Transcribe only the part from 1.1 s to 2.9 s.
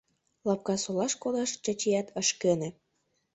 кодаш Чачият ыш кӧнӧ.